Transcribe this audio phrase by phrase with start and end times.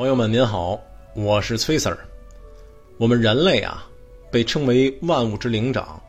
[0.00, 0.80] 朋友们您好，
[1.12, 1.94] 我是崔 Sir。
[2.96, 3.86] 我们人类啊，
[4.30, 6.02] 被称为万物之灵长，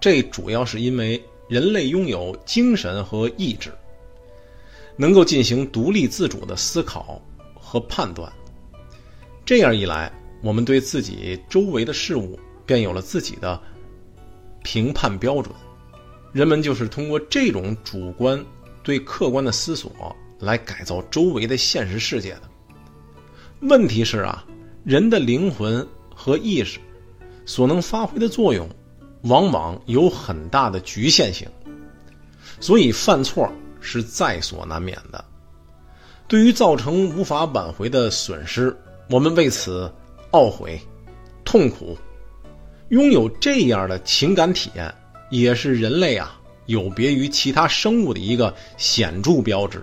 [0.00, 3.70] 这主要是因为人类拥有精神和意志，
[4.96, 7.20] 能够进行独立自主的思考
[7.54, 8.32] 和判断。
[9.44, 10.10] 这样一来，
[10.42, 13.60] 我们对自己周围的事物便有了自己的
[14.64, 15.54] 评判标准。
[16.32, 18.42] 人们就是通过这种主观
[18.82, 19.92] 对客观的思索
[20.38, 22.42] 来改造周围的现实世界的。
[23.60, 24.44] 问题是啊，
[24.84, 26.78] 人的灵魂和意识
[27.46, 28.68] 所能发挥的作用，
[29.22, 31.48] 往往有很大的局限性，
[32.60, 33.50] 所以犯错
[33.80, 35.24] 是在所难免的。
[36.28, 38.76] 对于造成无法挽回的损失，
[39.08, 39.90] 我们为此
[40.32, 40.78] 懊悔、
[41.44, 41.96] 痛苦。
[42.90, 44.94] 拥有这样的情感体验，
[45.30, 49.82] 也是人类啊有别于其他生物的一个显著标志。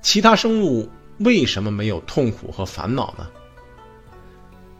[0.00, 0.88] 其他生物。
[1.18, 3.28] 为什么没有痛苦和烦恼呢？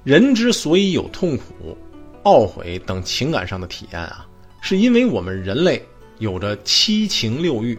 [0.05, 1.77] 人之所以有痛苦、
[2.25, 4.27] 懊悔等情感上的体验啊，
[4.61, 5.81] 是因为我们人类
[6.19, 7.79] 有着七情六欲。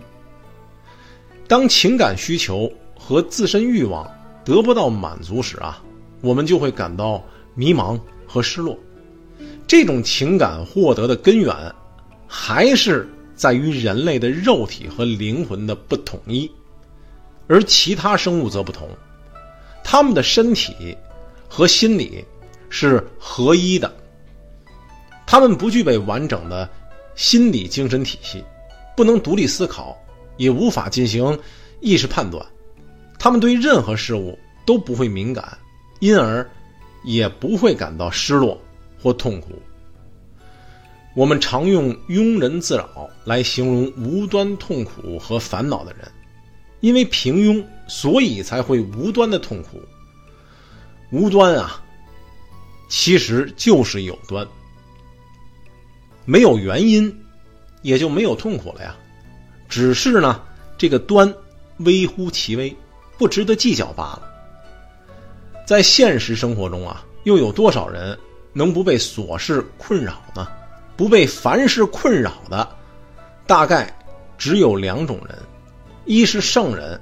[1.48, 4.10] 当情感需求和自身欲望
[4.46, 5.84] 得不到满足时啊，
[6.22, 7.22] 我们就会感到
[7.56, 8.78] 迷茫和失落。
[9.68, 11.54] 这种情感获得的根源，
[12.28, 16.50] 还是在于人类的肉体和灵魂的不统一。
[17.48, 18.90] 而其他生物则不同，
[19.84, 20.98] 他们的身体
[21.48, 22.24] 和心理
[22.70, 23.94] 是合一的。
[25.26, 26.70] 他们不具备完整的
[27.16, 28.44] 心理精神体系，
[28.96, 29.98] 不能独立思考，
[30.38, 31.38] 也无法进行
[31.80, 32.46] 意识判断。
[33.20, 35.58] 他们对任何事物都不会敏感，
[36.00, 36.50] 因而
[37.04, 38.60] 也不会感到失落
[39.02, 39.62] 或痛苦。
[41.16, 46.12] 我们常用“庸人自扰”来形容无端痛苦和烦恼的人。
[46.84, 49.82] 因为平庸，所以才会无端的痛苦。
[51.14, 51.82] 无端啊，
[52.90, 54.46] 其实就是有端。
[56.26, 57.24] 没有原因，
[57.84, 58.94] 也就没有痛苦了呀。
[59.70, 60.42] 只是呢，
[60.78, 61.34] 这个端
[61.78, 62.76] 微乎其微，
[63.18, 64.30] 不值得计较罢了。
[65.66, 68.20] 在现实生活中啊，又有多少人
[68.52, 70.46] 能不被琐事困扰呢？
[70.98, 72.76] 不被凡事困扰的，
[73.48, 73.98] 大概
[74.38, 75.40] 只有两种人。
[76.06, 77.00] 一是圣人，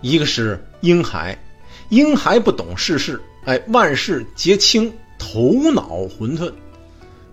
[0.00, 1.36] 一个是婴孩。
[1.88, 6.50] 婴孩不懂世事，哎，万事皆清，头脑混沌，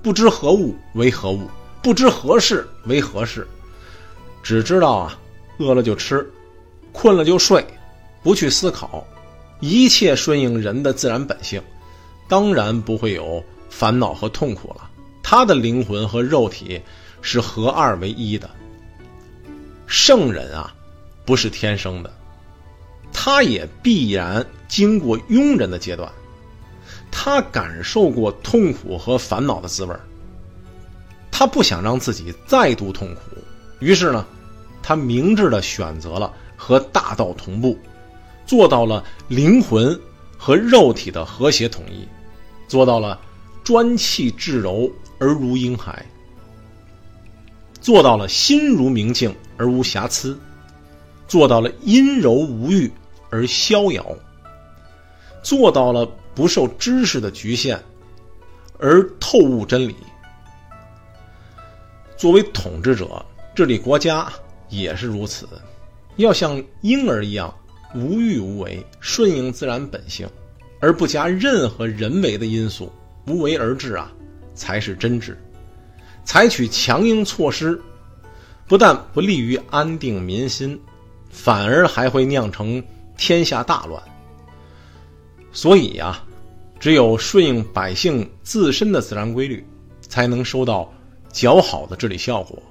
[0.01, 1.47] 不知何物为何物，
[1.81, 3.47] 不知何事为何事，
[4.43, 5.17] 只知道啊，
[5.59, 6.29] 饿了就吃，
[6.91, 7.65] 困了就睡，
[8.21, 9.07] 不去思考，
[9.61, 11.61] 一切顺应人的自然本性，
[12.27, 14.89] 当然不会有烦恼和痛苦了。
[15.23, 16.81] 他的灵魂和肉体
[17.21, 18.49] 是合二为一的。
[19.87, 20.75] 圣人啊。
[21.29, 22.11] 不是天生的，
[23.13, 26.11] 他也必然经过庸人的阶段，
[27.11, 29.95] 他感受过痛苦和烦恼的滋味
[31.29, 33.21] 他不想让自己再度痛苦，
[33.79, 34.25] 于是呢，
[34.81, 37.77] 他明智的选择了和大道同步，
[38.47, 39.95] 做到了灵魂
[40.35, 42.07] 和肉体的和谐统一，
[42.67, 43.21] 做到了
[43.63, 46.03] 专气致柔而如婴孩，
[47.79, 50.35] 做到了心如明镜而无瑕疵。
[51.29, 52.91] 做到了阴柔无欲
[53.29, 54.03] 而逍遥，
[55.43, 57.79] 做到了不受知识的局限
[58.79, 59.95] 而透悟真理。
[62.17, 63.23] 作为统治者，
[63.55, 64.27] 治理国家
[64.69, 65.47] 也是如此，
[66.15, 67.53] 要像婴儿一样
[67.93, 70.27] 无欲无为，顺应自然本性，
[70.79, 72.91] 而不加任何人为的因素，
[73.27, 74.11] 无为而治啊，
[74.55, 75.37] 才是真治。
[76.25, 77.79] 采取强硬措施，
[78.67, 80.79] 不但不利于安定民心。
[81.29, 82.83] 反而还会酿成
[83.17, 84.01] 天下大乱。
[85.51, 86.21] 所以呀，
[86.79, 89.65] 只有顺应百姓自身的自然规律，
[90.01, 90.91] 才能收到
[91.31, 92.61] 较好的治理效果。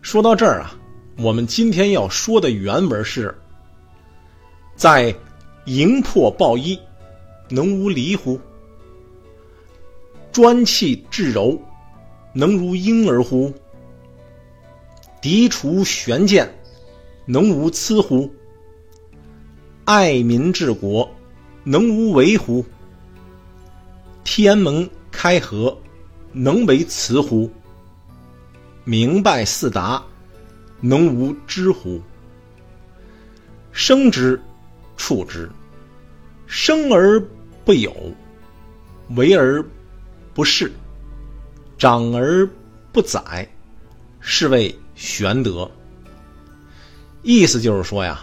[0.00, 0.74] 说到这儿啊，
[1.18, 3.34] 我们今天要说的原文是：
[4.74, 5.14] 在
[5.66, 6.78] 营破暴衣，
[7.48, 8.40] 能无离乎？
[10.32, 11.60] 专气致柔，
[12.32, 13.52] 能如婴儿乎？
[15.20, 16.52] 涤除玄剑。
[17.24, 18.32] 能无疵乎？
[19.84, 21.08] 爱民治国，
[21.62, 22.64] 能无为乎？
[24.24, 25.76] 天门开合，
[26.32, 27.50] 能为雌乎？
[28.84, 30.02] 明白四达，
[30.80, 32.00] 能无知乎？
[33.70, 34.40] 生之，
[34.96, 35.48] 处之，
[36.46, 37.24] 生而
[37.64, 37.94] 不有，
[39.10, 39.64] 为而
[40.34, 40.70] 不恃，
[41.78, 42.48] 长而
[42.92, 43.48] 不宰，
[44.18, 45.70] 是谓玄德。
[47.22, 48.20] 意思就是说呀，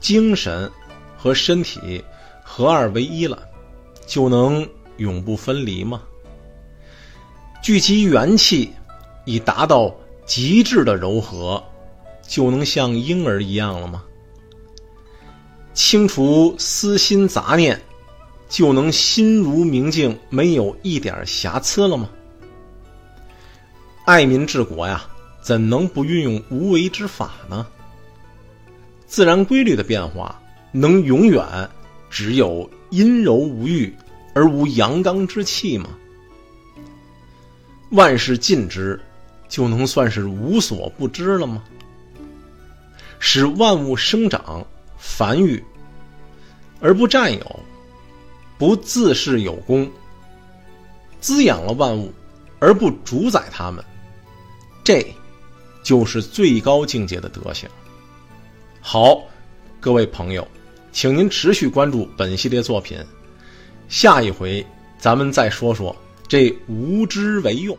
[0.00, 0.70] 精神
[1.16, 2.04] 和身体
[2.42, 3.42] 合二为一了，
[4.06, 4.68] 就能
[4.98, 6.02] 永不分离吗？
[7.62, 8.70] 聚集元气，
[9.24, 9.94] 以达到
[10.26, 11.62] 极致的柔和，
[12.26, 14.04] 就能像婴儿一样了吗？
[15.72, 17.80] 清除私心杂念，
[18.48, 22.10] 就能心如明镜，没有一点瑕疵了吗？
[24.04, 25.02] 爱民治国呀，
[25.40, 27.66] 怎能不运用无为之法呢？
[29.14, 31.46] 自然规律的变化，能永远
[32.10, 33.94] 只有阴柔无欲
[34.34, 35.88] 而无阳刚之气吗？
[37.90, 39.00] 万事尽之，
[39.48, 41.62] 就能算是无所不知了吗？
[43.20, 44.66] 使万物生长
[44.98, 45.62] 繁育，
[46.80, 47.60] 而不占有，
[48.58, 49.88] 不自恃有功，
[51.20, 52.12] 滋养了万物，
[52.58, 53.84] 而不主宰他们，
[54.82, 55.06] 这，
[55.84, 57.70] 就是最高境界的德行。
[58.86, 59.24] 好，
[59.80, 60.46] 各位朋友，
[60.92, 62.98] 请您持续关注本系列作品，
[63.88, 64.64] 下一回
[64.98, 65.96] 咱们再说说。
[66.28, 67.74] 这无知为用。